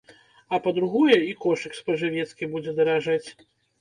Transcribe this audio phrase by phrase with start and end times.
[0.53, 3.25] А па-другое, і кошык спажывецкі будзе даражэць.